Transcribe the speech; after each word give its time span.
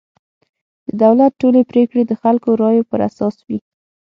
د 0.87 0.89
دولت 1.03 1.31
ټولې 1.41 1.61
پرېکړې 1.71 2.03
د 2.05 2.11
خلکو 2.21 2.49
رایو 2.61 2.87
پر 2.91 2.99
اساس 3.09 3.35
وي. 3.47 3.59